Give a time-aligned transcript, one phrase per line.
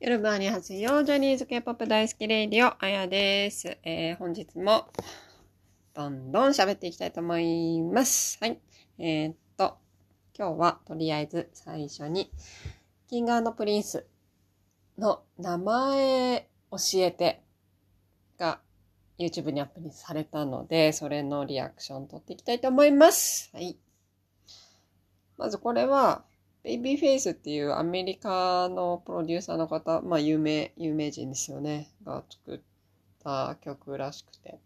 [0.00, 3.78] 夜バーに発よジャニーズ K-POP 大好き radio、あやです。
[3.82, 4.86] えー、本日も、
[5.92, 8.38] どんどん喋っていきたいと思います。
[8.40, 8.60] はい。
[9.00, 9.76] えー、っと、
[10.38, 12.30] 今日はとりあえず最初に、
[13.08, 14.06] King & Prince
[14.98, 17.42] の名前教えて
[18.38, 18.60] が
[19.18, 23.50] YouTube にアップにされたので、それのリアクション取っていきたいと思います。
[23.52, 23.76] はい。
[25.36, 26.22] まずこれは、
[26.62, 32.60] ベイビーフェイスっていうアメリカのプロデューサーの方、まあ有名、有名人ですよね、が作っ
[33.22, 34.58] た曲らしくて。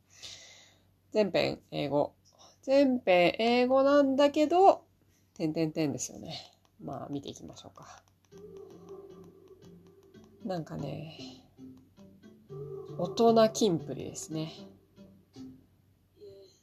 [1.13, 2.15] 全編英語。
[2.63, 4.85] 全編英語なんだけど、
[5.35, 6.53] 点々点ですよね。
[6.83, 8.03] まあ見ていきましょうか。
[10.45, 11.19] なんかね、
[12.99, 14.53] 大人キンプリですね。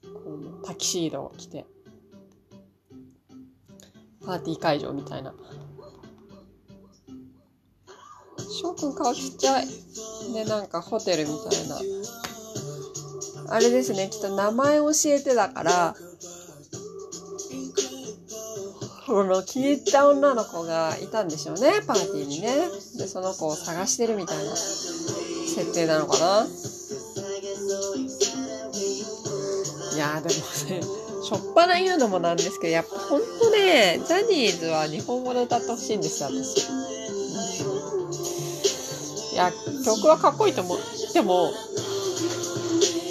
[0.02, 1.66] このタキシードを着て。
[4.26, 5.34] パーティー会場みたいな。
[8.62, 9.68] 翔くん顔ちっちゃい。
[10.34, 11.80] で、なんかホテルみたいな。
[13.52, 15.96] あれですね、きっと名前教えてだから、
[19.08, 22.70] この気に入った女の子がいたんでしょうね、パーティーにね。
[22.98, 26.46] で、その子を探してるみたいな設定なのかな。
[29.96, 30.36] いやでも
[30.70, 30.99] ね、
[31.30, 36.68] しょっぱな言うのもなんですけど、やっぱほんとね、ジャニーズは日本語で歌ってほしいんですよ、私。
[39.34, 39.54] いや、
[39.86, 40.80] 曲はかっこいいと思う。
[41.14, 41.52] でも、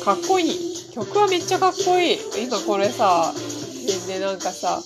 [0.05, 0.91] かっこいい。
[0.93, 2.19] 曲はめっちゃかっこいい。
[2.45, 3.33] 今これさ、
[4.09, 4.83] で、なんかさ、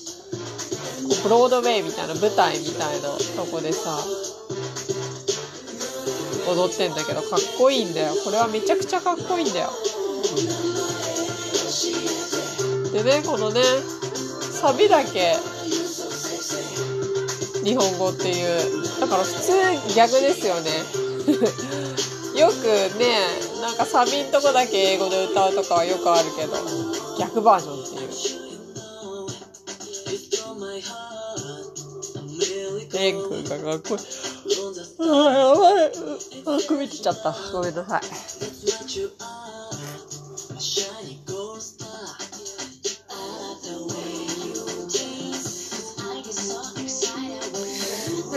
[1.22, 3.98] ブロードウェイみたいな舞台みたいなとこでさ、
[6.48, 8.12] 踊ってんだけどかっこいいんだよ。
[8.22, 9.70] これはめちゃくちゃかっこいいんだよ。
[12.92, 13.62] でね、このね、
[14.52, 15.34] サビだけ、
[17.64, 19.00] 日本語っていう。
[19.00, 19.52] だから普通
[19.96, 20.70] 逆ですよね。
[22.38, 23.16] よくね、
[23.60, 26.56] なんかサビんとこだけ英語で歌うとかはよくあるけど、
[27.18, 28.42] 逆バージョンっていう。
[32.92, 34.00] レイ君がかっこいい。
[35.00, 35.92] ああ、やばい。
[36.46, 37.34] あ、首切っちゃった。
[37.52, 38.02] ごめんなさい。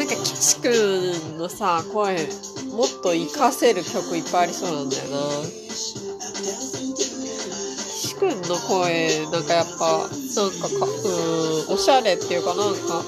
[0.06, 2.16] なんか岸くんのさ声
[2.70, 5.18] もっと活かせる曲いっぱいありそうなんだよな。
[7.88, 13.04] 岸くんの声なんかやっぱなんかかうんおしゃれっていうかなんか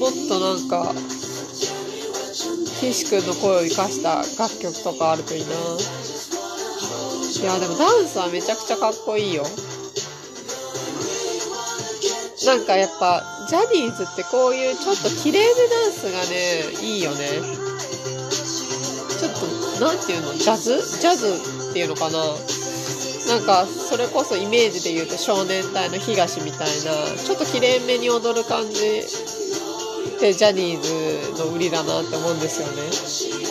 [0.00, 0.94] もっとなんか
[2.80, 5.48] 岸くんの声を生かした楽曲とかあるといいな。
[7.42, 9.44] いやでもダンスはめちゃくちゃかっこいいよ。
[12.46, 17.18] なんかやっぱ、ジャニーズってこういうちょっと綺麗めダンスがね、いいよね。
[19.20, 19.32] ちょっ
[19.76, 20.32] と、なんていうの？
[20.32, 20.80] ジャズ？
[20.98, 22.16] ジャズっていうのかな？
[23.28, 33.41] なんか、それこそイメージで言うと少年隊の東みたいな、ちょっと綺麗めに踊る感じってジャニーズの売りだなって思うんですよね。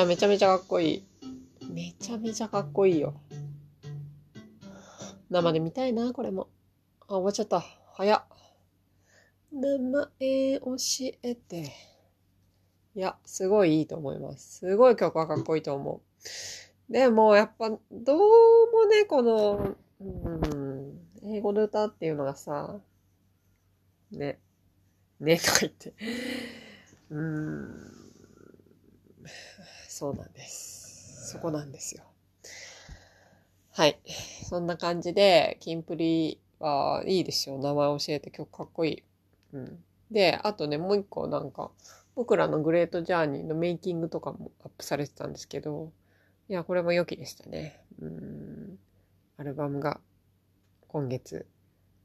[0.00, 1.04] や、めちゃめちゃかっこいい。
[1.70, 3.20] めちゃめちゃかっこいいよ。
[5.28, 6.48] 生で見たいな、これも。
[7.02, 7.62] あ、終わっちゃった。
[7.92, 8.24] 早っ。
[9.52, 10.76] 名前教
[11.22, 11.72] えて。
[12.94, 14.60] いや、すごいいいと思います。
[14.60, 16.00] すごい曲はかっこいいと思
[16.88, 16.92] う。
[16.92, 18.18] でも、やっぱ、どう
[18.72, 22.80] もね、この、うん、英語で歌っていうのがさ、
[24.12, 24.40] ね、
[25.20, 25.92] ね、とか言って。
[27.10, 27.89] うん、
[30.00, 31.32] そうなんです。
[31.32, 32.04] そこなんですよ。
[33.72, 34.00] はい。
[34.48, 37.58] そんな感じで、キンプリはいいですよ。
[37.58, 39.02] 名前教えて曲かっこいい。
[39.52, 39.84] うん。
[40.10, 41.70] で、あとね、もう一個なんか、
[42.14, 45.92] 僕らのグレートジャーニーのメイキングとかもアップされてたんですけど、
[46.48, 47.78] いや、これも良きでしたね。
[48.00, 48.78] うん。
[49.36, 50.00] アルバムが
[50.88, 51.44] 今月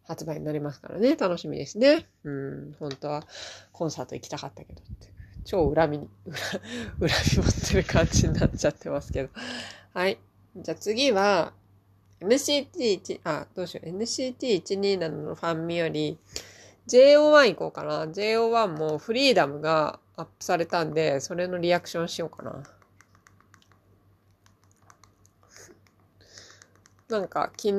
[0.04, 2.06] 発売になりますからね、楽しみですね。
[2.26, 2.76] うん。
[2.78, 3.24] 本当は
[3.72, 5.16] コンサート行きたかったけどって。
[5.46, 6.10] 超恨みに、
[7.00, 9.30] 恨み持ってる感じになっちゃってますけど。
[9.94, 10.20] はい。
[10.58, 11.54] じゃあ次は、
[12.20, 13.90] NCT1、あ、どうしよう。
[13.90, 16.18] NCT127 のファンミより、
[16.88, 18.08] JO1 行こうかな。
[18.08, 22.64] JO1 もフリーダムがアップされたんで、それのリアクションしようかな。
[27.08, 27.78] なんか昨日、ん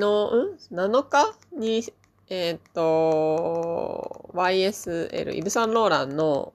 [0.72, 1.82] ?7 日に、
[2.28, 6.52] えーっと、YSL、イブ・サンローランの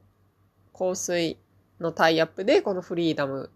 [0.73, 1.37] 香水
[1.79, 3.49] のタイアップで、このフリーダム、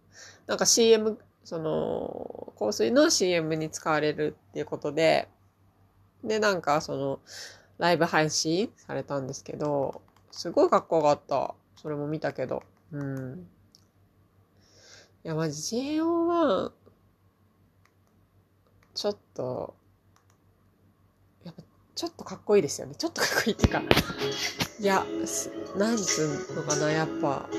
[0.47, 5.27] なんか CM、その、香水の CM に使われるっていうことで、
[6.23, 7.19] で、なんかその、
[7.77, 10.01] ライブ配信されたんですけど、
[10.31, 11.55] すごいかっこよかった。
[11.75, 12.63] それも見たけど。
[12.91, 13.47] うん。
[15.23, 16.71] いや、まじ JO1、
[18.93, 19.75] ちょっと、
[21.43, 21.63] やっぱ、
[21.95, 22.95] ちょっとかっこいいですよね。
[22.95, 23.81] ちょっとかっこいいっていうか、
[24.79, 25.05] いや、
[25.77, 27.49] なんつうのかな、やっぱ、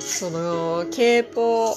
[0.00, 1.74] その、ケーポを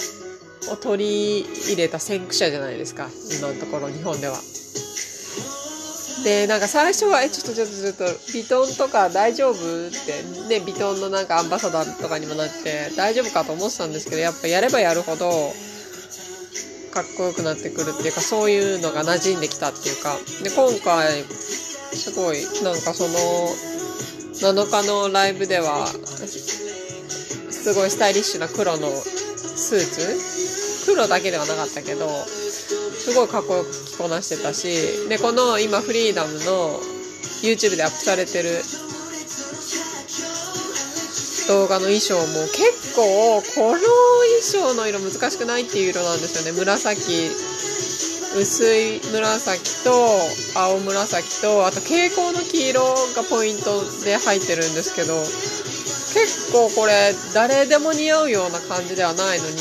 [0.82, 3.10] 取り入れた先駆者じゃないですか。
[3.38, 4.38] 今のところ日本では。
[6.24, 15.54] で、なんか最初は、え、ちょっとちょっとちょっと、ビトンとか大丈夫って、ね、ビトンのなんかアンバサダーとかにもなって、大丈夫かと思ってたんですけど、やっぱやればやるほど、
[16.92, 21.24] かっこよくなってくるっていうか、そういうのが馴染んできたっていうか、で、今回、
[21.96, 23.16] すごい、なんかその、
[24.54, 30.86] 7日のライブでは、すごいスタイリッシュな黒のスーツ？
[30.86, 36.80] 黒だけではなかったけど、すごいかっこよく着こなしてたし、で、この今フリーダムの
[37.42, 38.62] YouTube でアップされてる
[41.48, 46.60] 動画の衣装も結構、この衣装の色難しくないっていう色なんですよね。
[46.60, 47.30] 紫、
[48.36, 49.92] 薄い紫と
[50.60, 52.84] 青紫と、あと蛍光の黄色
[53.16, 55.16] がポイントで入ってるんですけど、
[56.16, 59.56] 結構これ誰でも似合うような感じではないのに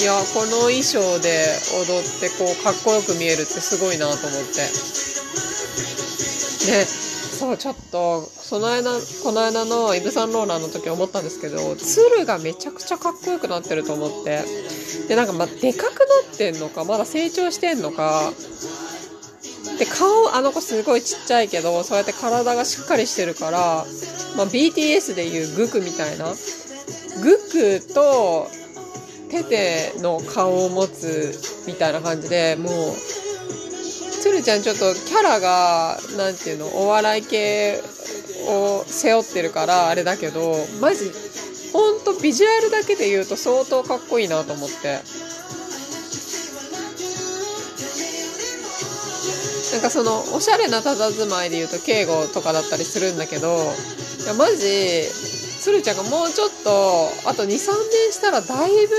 [0.00, 1.32] いやこの衣装で
[1.88, 4.68] 踊ってこうかっこよく見えるってすごいなと思って。
[6.66, 7.03] で
[7.34, 8.90] そうちょっとその間
[9.22, 14.42] この間のイブ・サンローランの時思ったんですけど鶴がめちゃくちゃかっこよくなってると思って。
[15.08, 18.32] でなんかまでかくなってんのかまだ成長してんのか。
[19.78, 23.84] で、顔、あの子すごいちっちゃいけど、そうやって体がしっかりしてるから、
[24.36, 28.46] まあ、BTS でいうグクみたいな、グクと
[29.30, 31.34] テテの顔を持つ
[31.66, 32.74] みたいな感じで、もう、
[34.24, 37.78] つるちゃんちょっとキャラが、なんていうの、お笑い系
[38.48, 41.12] を背負ってるからあれだけど、マジ、
[41.74, 45.00] ほんとビジュアルだけで言うと相当かっこいいなと思って。
[49.72, 53.56] なんかそのおしゃれな佇まいで言うと敬語とかだったりするんだけど
[54.22, 55.02] いやマジ
[55.60, 57.58] 鶴ちゃんがもうちょっとあと23年
[58.12, 58.94] したらだいぶ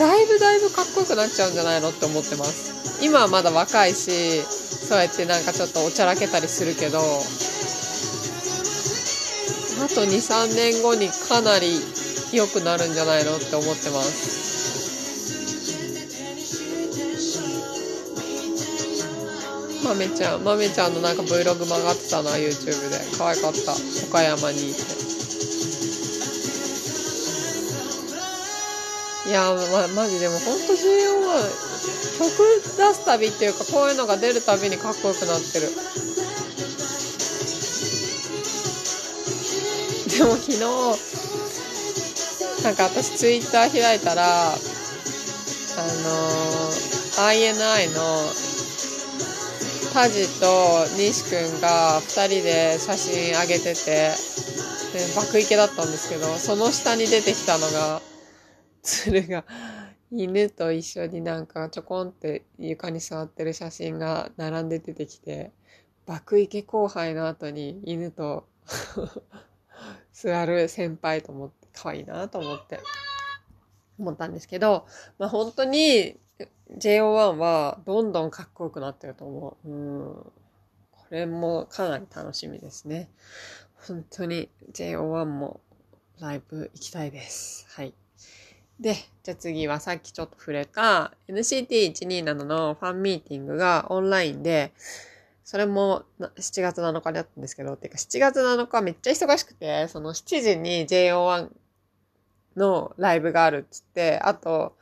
[0.00, 7.02] だいぶだいぶかっこよくなっちゃうんじゃないのって思ってます今はまだ若いしそうやってなんかちょっとおちゃらけたりするけどあ
[9.88, 11.80] と23年後にかなり
[12.32, 14.40] 良くなるんじゃないのって思ってます
[19.82, 23.00] まめちゃん、まめちゃんのなんか Vlog も上がってたな、YouTube で。
[23.18, 23.72] 可愛かった。
[24.06, 24.80] 岡山にいて。
[29.30, 31.69] いやま、マジでもほんと JO は
[32.18, 35.68] 曲出すたびっていうかこういうのが出るたびにかっこよくなってる。
[40.10, 40.60] でも昨日、
[42.62, 48.04] なんか私ツイッター開いたら、あのー、INI の
[49.94, 54.14] タジと西くんが2人で写真上げてて、
[54.92, 58.02] で、爆イケだったんですけど、その下に出てきたのが、
[58.82, 59.44] 鶴が
[60.12, 65.52] 犬と一緒になんかちょこんって床に座ってる写真が並んで出てきて、
[66.06, 68.48] 爆イケ後輩の後に犬と
[70.12, 72.80] 座る先輩と思って、可愛いなと思って
[73.98, 74.86] 思ったんですけど、
[75.18, 76.18] まあ本当に
[76.76, 79.68] JO1 はどんどんかっこよくなってると思う。
[79.68, 80.14] うん。
[80.90, 83.10] これもかなり楽しみですね。
[83.86, 85.60] 本当に JO1 も
[86.18, 87.66] ライブ行きたいです。
[87.70, 87.94] はい。
[88.80, 94.72] で、じゃあ次はさっきちょっと触れた NCT127 のファンミーティングがオンラインで、
[95.44, 101.50] それも7月7日にあったんですけど、てか7月7日めっちゃ忙しくて、その7時に JO1
[102.56, 104.76] のライブがあるっつって、あと、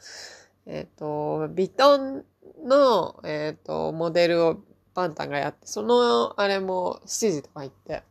[0.66, 2.24] えっ、ー、と、ビトン
[2.64, 4.58] の、えっ、ー、と、モデルを
[4.94, 8.04] バンタンがやって、その、あれも7時とか行って、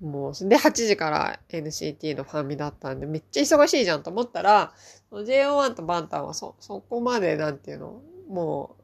[0.00, 4.72] もう、で、8時から NCT のファンミだったんで、めっちゃ忙しいじゃんと思ったら、
[5.10, 8.76] JO1 とバンタンはそ、そこまで、なんていうの、も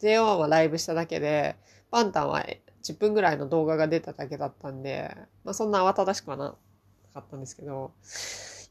[0.00, 1.56] う、JO1 はライブしただけで、
[1.90, 2.44] バンタンは
[2.82, 6.54] 10分ぐらいの動画が出ただけだったんで、まあそんな慌ただしくはな
[7.14, 7.92] かったんですけど、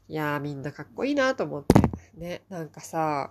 [0.08, 1.80] いやーみんなかっこいいなと思って。
[2.14, 3.30] ね、なんかさ、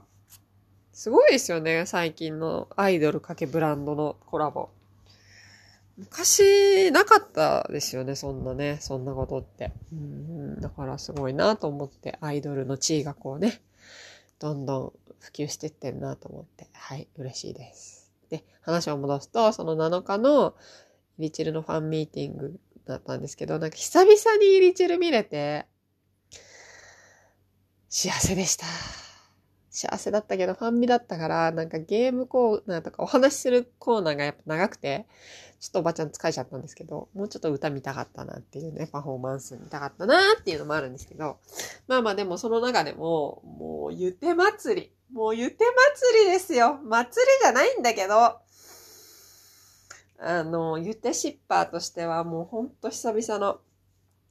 [0.92, 4.70] すごいですよね、最近のアイドルかけブランドのコラボ。
[6.02, 9.72] 昔なかったですよね、そんなね、そんなことって。
[9.94, 13.62] うん、だからすごいなと思って、アイドルの地位がこうね、
[14.40, 18.12] どんどん普及してってんなと思って、はい、嬉しいです。
[18.30, 20.56] で、話を戻すと、その7日の
[21.20, 25.68] リチルのファンミーティングだったんですけど、なんか久々にリチル見れて、
[27.90, 28.66] 幸せでした。
[29.70, 35.06] 幸せだったけど、ファンミだったから、なんかゲームコーナーとかお話しするコーナーがやっぱ長くて、
[35.62, 41.38] ちょっとおばちゃん疲れちゃったんですけど、もうちょっと歌見たかったなっていうね、パフォーマンス見たかったなっていうのもあるんですけど、
[41.88, 44.92] まあまあでもその中でも、もうゆて祭り。
[45.14, 45.64] もうゆて
[45.94, 46.80] 祭りですよ。
[46.84, 48.40] 祭りじゃないんだけど、
[50.18, 53.60] あの、ゆてシッパーとしてはもうほんと久々の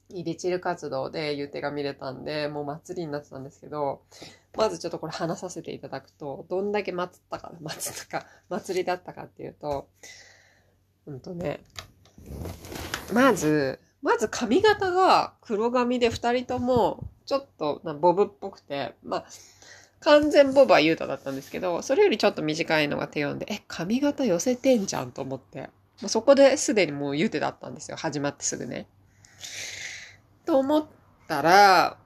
[0.09, 4.01] リチル活動でゆてが見れたんで、もう祭りになってたんですけど、
[4.57, 9.87] まずちょっとこれ話させていただくと、どんだけ祭ったか、祭ったか、祭りだったかっていうと、
[11.11, 11.59] うんとね、
[13.13, 19.25] まず、まず髪型が黒髪で二人とも、ちょっとボブっぽくて、まあ、
[19.99, 25.69] 完全ボブはユータだったんですけど、それよりちょっと短いのが手読んで、え、髪型寄せてんじゃんと思って。
[26.01, 27.97] もうそこですでにもうユーテだったんですよ。
[27.97, 28.87] 始まってすぐね。
[30.45, 30.85] と思っ
[31.27, 31.97] たら、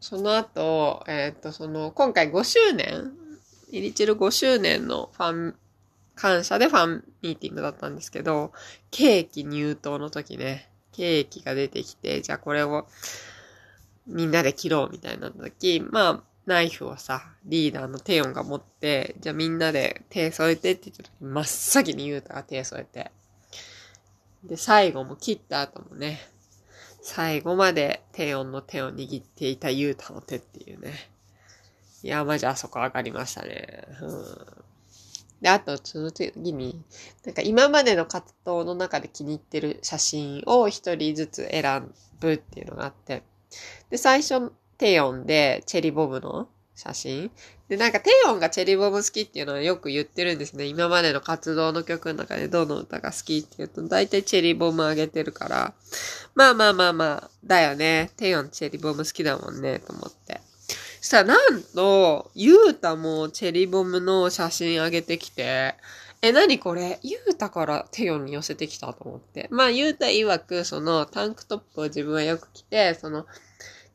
[0.00, 3.12] その後、えっ、と、その、今回5周年、
[3.70, 5.56] イリチル5周年のファン、
[6.22, 8.52] 感謝でファンミーティングだったんですけど、
[8.92, 12.86] ケーキ入刀の時ね、ケーキが出てきて、じゃあこれを
[14.06, 23.10] みんなで切ろうみたいな時、まあ、ナイフをさ、リーダーのテヨンが持って、じゃあみんなで手添えてって言った時、真っ先にユータが手添えて。
[24.44, 26.20] で、最後も切った後もね、
[27.00, 31.10] 最後まで低音の手を握っていたユータの手っていうね。
[32.04, 33.88] いや、マジあそこ上がりましたね。
[34.00, 34.62] うん。
[35.42, 36.80] で、あと、その次に、
[37.26, 43.24] なんか今までの活動の中で気に入ってる写真を一人ずつ選ぶっていうのがあって。
[43.90, 47.30] で、最初、テヨンでチェリボブの写真。
[47.68, 50.66] で、なんかテヨンがチェリーボム好きっていうのはよく言ってるんですね。
[50.66, 55.74] 今までの活動の曲の中でどの歌が好きって言うと、大体チェリーボム上げてるから、
[56.36, 58.12] まあまあまあまあ、だよね。
[58.16, 60.40] テヨンチェリーボム好きだもんね、と思って。
[61.02, 65.74] そしたらなんと、ゆうたもチェリボムの写真上げてきて、
[66.22, 67.00] え、なにこれ？
[67.02, 69.48] ゆうたからテヨンに寄せてきたと思って。
[69.50, 73.26] まあ、ゆうた曰く、その、タンクトップを自分はよく着て、その、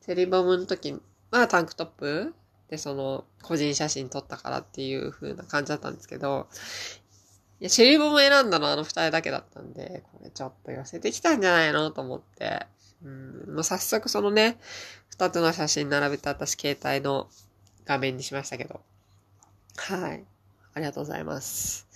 [0.05, 0.99] チェリボムの時
[1.31, 2.33] はタンクトップ
[2.69, 6.47] で、その、個人写真撮ったからっていう風な感じだったんですけど、
[7.61, 11.89] いや、シェリボも選んだのはあの二人だけだったんで、これちょっと寄せてきたんじゃないの？
[11.91, 12.67] と思って、
[13.03, 14.59] うん、もう早速そのね、
[15.09, 17.29] 二つの写真並べて私携帯の
[17.85, 18.81] 画面にしましたけど。
[19.77, 20.23] はい。
[20.73, 21.87] ありがとうございます。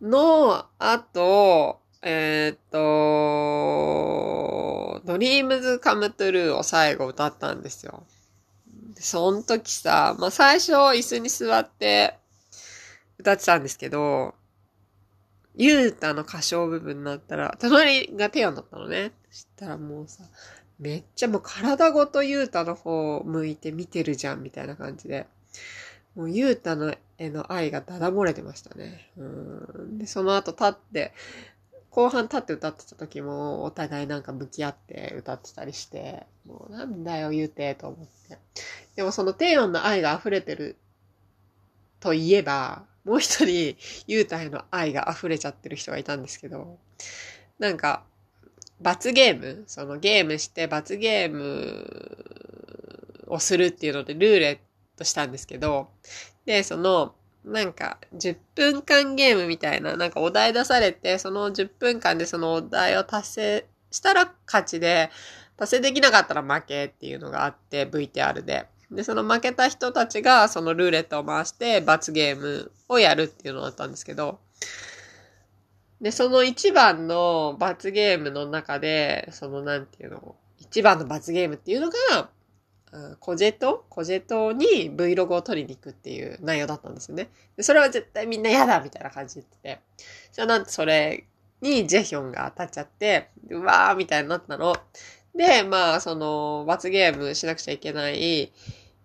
[0.00, 3.54] の、あと、えー、っと、
[5.04, 8.04] ドリームズカムトゥルーを最後歌ったんですよ。
[8.96, 12.18] その時さ、まあ、最初椅子に座って
[13.18, 14.34] 歌ってたんですけど、
[15.56, 19.12] ゆうたの歌唱部分になったら、隣がテヨンだったのね。
[19.30, 20.24] そしたらもうさ、
[20.78, 25.26] めっちゃもう体ごとゆうたの方向いて見てるじゃん、みたいな感じで。
[26.14, 29.10] もうゆうたのへの愛がだだ漏れてましたね。
[29.98, 31.12] で、その後立って、
[31.90, 38.38] 後半立って歌ってた時も、お互いなんか向き合って歌ってたりして、もうなんだよ言うて、と思って。
[38.96, 40.76] でもその低音の愛が溢れてる
[42.04, 46.78] といえば、もう一人、ゆうたへの愛が溢れちゃってる人がいたんですけど、
[47.58, 48.04] なんか、
[48.82, 51.86] 罰ゲームそのゲームして罰ゲーム
[53.28, 55.88] をするっていうのでルーレットしたんですけど、
[56.44, 65.10] で、その、なんか、10分間ゲームみたいな、なんかお題出されて、その10分間でそのお題を達成したら勝ちで、
[65.56, 68.66] 達成できなかったら負けっていうのがあって、VTR で。
[68.90, 74.38] で、その負けた人たちが、そのルーレットを回して、罰ゲームをやるっていうのだったんですけど、
[76.00, 82.28] で、その一番の罰ゲームの中で、そのなんていうの、一番の罰ゲームっていうのが、
[83.18, 83.84] コジェト？
[83.88, 87.28] コジェトに Vlog を撮りに行くっていう内容だったんですよね。
[87.56, 90.04] で、それは絶対みんな嫌だみたいな感じで言ってて。
[90.32, 91.24] じゃあなんてそれ
[91.60, 94.76] にジェヒョンが当たっちゃって、うわーみたいになったの。
[95.34, 98.52] で、まあ、その、罰ゲームしなくちゃいけない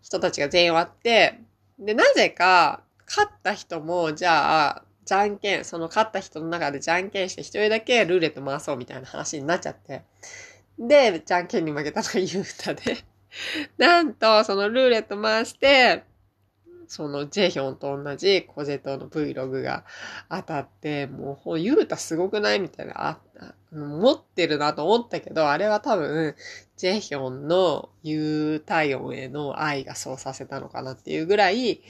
[0.01, 1.39] 人たちが全員終わって、
[1.79, 10.03] で、なぜか、勝った人も、じゃあ、じゃんけん、その勝った人の中でじゃんけんして一人だけルーレット回そうみたいな話になっちゃって。
[10.77, 13.03] で、じゃんけんに負けたのがユータで
[13.77, 16.03] なんと、そのルーレット回して、
[16.87, 19.85] そのジェヒョンと同じコジェトの Vlog が
[20.29, 23.19] 当たって、もう、ゆうたすごくないみたいな、あ、
[23.71, 26.35] 持ってるなと思ったけど、あれは多分、
[26.77, 31.81] ジェヒョンのユータヨンへの愛がそうさせたのかなっていうぐらい、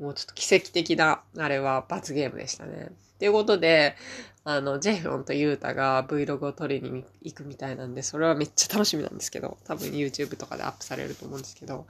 [0.00, 2.90] もうちょっと奇跡的な、あれは罰ゲームでしたね。
[3.18, 3.96] ということで、
[4.44, 11.86] あの、ジェヒョンとユータが Vlog を撮りに行くみたいなんで、それはめっちゃ楽しみなんですけど、多分 YouTube とかでアップされると思うんですけど、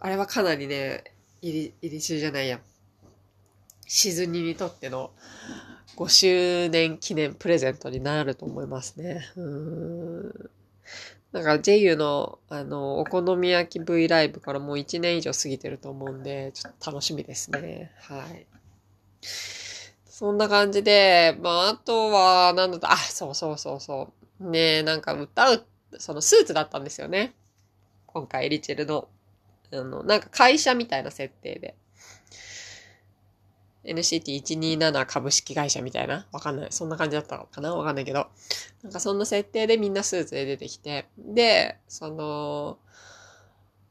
[0.00, 1.02] あれはかなりね、
[1.42, 2.60] 入り、入り中じゃないや。
[3.86, 5.10] シズニにとっての
[5.96, 9.22] 5周年記念プレゼントになると思いますね。
[9.36, 10.50] うん。
[11.32, 17.92] なんか JU のあの、お好み焼き V ライブからもう1年以上過ぎてると思うんで、ちょっと楽しみですね。
[18.00, 18.46] はい。
[20.06, 24.50] そんな感じで、まあ、あとは、なんだと、あ、そうそうそうそう。
[24.50, 25.66] ねなんか歌う、
[25.98, 27.34] そのスーツだったんですよね。
[28.06, 29.08] 今回、リチェルの。
[29.72, 31.74] あの、なんか会社みたいな設定で。
[33.86, 36.26] NCT127 株式会社みたいな？
[36.32, 36.68] わかんない。
[36.70, 37.74] そんな感じだったのかな？
[37.74, 38.26] わかんないけど。
[38.82, 41.06] なんかそんな設定でみんなスーツで出てきて。
[41.18, 42.78] で、その、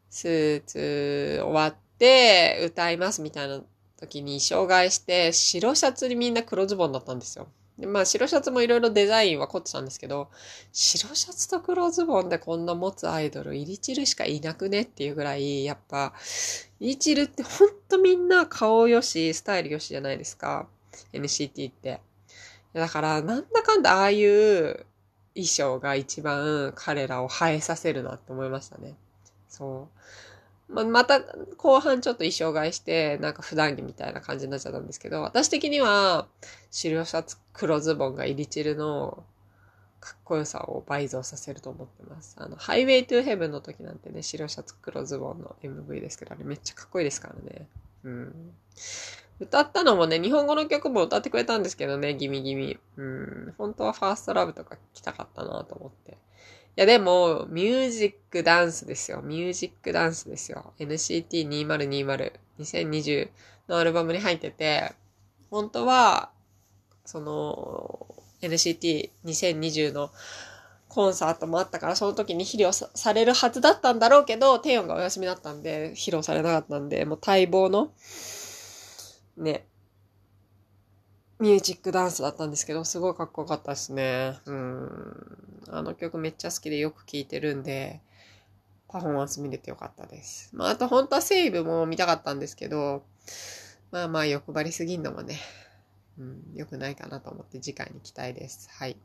[0.09, 3.61] スーツ終わって歌いますみたいな
[3.97, 7.47] 時に障害して白シャツにみんな黒ズボンだったんですよ。
[7.79, 10.29] で、まあ白シャツもいろいろデザインは凝ってたんですけど、
[10.71, 16.13] 白シャツと黒ズボンでこんな持つアイドル、イリチルしかいなくねっていうぐらい、やっぱ、
[16.79, 20.67] イリチルってほんとみんな顔よし、スタイルよしじゃないですか。
[21.13, 22.01] NCT って。
[22.73, 24.85] だから、なんだかんだああいう
[25.33, 28.95] 衣装が一番彼らを映えさせるなって思いましたね。
[29.49, 29.99] そう。
[30.67, 31.21] ままた
[31.57, 36.27] 後半ちょっと衣装替えして、なんか普段着みたいな感じになっちゃったんですけど、私的には
[36.71, 39.23] 白シャツ黒ズボンがイリチルの
[39.99, 42.35] かっこよさを倍増させると思ってます。
[42.37, 47.67] あの、 Highway to Heaven の時なんてね、白シャツ黒ズボンの MV ですけど、あれめっちゃかっこいいですからね。
[48.03, 48.53] うん。
[49.39, 52.77] 歌ったのもね、日本語の曲も歌ってくれたんですけどね、 Gimme Gimme。
[52.97, 53.53] うん。
[53.57, 56.17] 本当は First Love とか聴きたかったなと思って。
[56.77, 59.21] いやでも、 Music, Dance ですよ。
[59.21, 60.73] Music, Dance ですよ。
[60.77, 63.29] NCT2020、2020
[63.69, 64.91] のアルバムに入ってて、
[65.49, 66.31] 本当は、
[67.05, 68.07] その、
[68.41, 70.11] NCT2020 の
[70.89, 77.93] コンサートもあったから、その時に披露されるはずだったんだろうけど、テヨンがお休みだったんで、披露されなかったんで、もう待望の、
[79.37, 79.65] ね、
[81.39, 84.37] ミュージックダンスだったんですけど、すごいかっこよかったですね。
[84.45, 85.61] うん。
[85.69, 88.01] あの曲めっちゃ好きでよく聴いてるんで、
[88.87, 90.49] パフォーマンス見れてよかったです。
[90.53, 93.03] まあ、あと本当はセーブも見たかったんですけど、
[93.91, 95.39] まあまあ欲張りすぎんのもね、
[96.17, 98.69] うん、良くないかなと思って次回に期待です。
[98.71, 98.95] はい。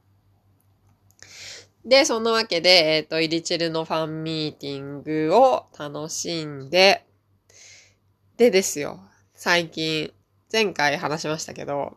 [1.85, 7.07] で、そのわけで、えっ、ー、と、イリチェルのファンミーティングを楽しんで、
[8.37, 9.01] でですよ、
[9.35, 10.13] 最近、
[10.53, 11.97] 前回話しましたけど、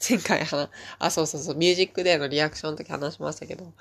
[0.00, 3.72] 前回話、あ、そうそうそう、ミュージックデーのリアクションの時話しましたけど、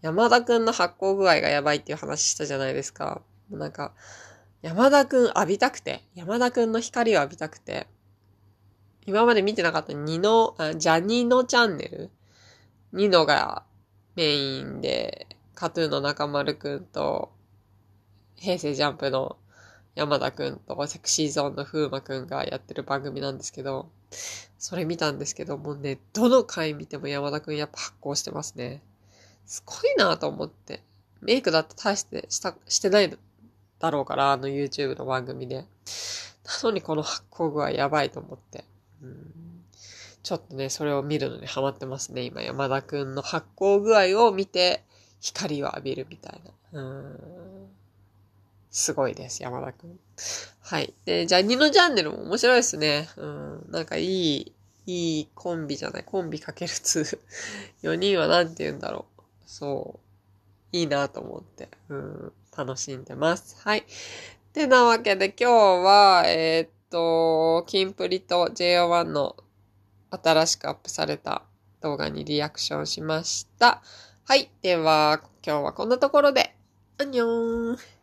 [0.00, 3.22] 山田くんの発酵具合がやばいっていう話したじゃないですか。
[3.50, 3.92] なんか、
[4.62, 7.88] 山田くん浴びたくて、山田くんの光を浴びたくて、
[9.06, 12.10] 今まで見てなかったニノ、あジャニーノチャンネル？
[12.92, 13.64] ニノが
[14.14, 17.32] メインで、カトゥーの中丸くんと、
[18.36, 19.36] 平成ジャンプの
[19.94, 23.90] 山田くんとセクシーゾーンの風磨くんがやってる番組なんですけど、
[24.58, 28.82] それ見たんですけど、もね、どの回見ても山田くんやっぱ発光してますね。
[29.44, 30.82] すごいなと思って。
[31.20, 33.16] メイクだって大してした、してない
[33.78, 35.56] だろうから、あの YouTube の番組で。
[35.56, 35.66] な
[36.62, 38.64] のにこの発光具合やばいと思って。
[39.02, 39.64] うん、
[40.22, 42.22] ちょっとね、それを見るのにハマってますね。
[42.22, 44.84] 今、山田くんの発光具合を見て、
[45.20, 46.40] 光を浴びるみたい
[46.72, 46.80] な。
[46.80, 47.76] うん
[48.76, 49.98] すごいです、山田くん。
[50.60, 50.92] はい。
[51.06, 53.08] で、ジャニのチャンネルも面白いですね。
[53.16, 53.66] うん。
[53.70, 54.52] なんかいい、
[54.84, 56.04] いいコンビじゃない。
[56.04, 57.18] コンビかける2。
[57.82, 59.22] 4人は何て言うんだろう。
[59.46, 59.98] そ
[60.74, 60.76] う。
[60.76, 62.32] いいなと思って、うん。
[62.54, 63.56] 楽しんでます。
[63.60, 63.86] はい。
[64.52, 69.36] てなわけで今日は、えー、っと、キンプリと JO1 の
[70.10, 71.44] 新しくアップされた
[71.80, 73.82] 動画にリアクションしました。
[74.24, 74.50] はい。
[74.60, 76.54] では、今日はこんなところで。
[76.98, 77.95] あんにょーん。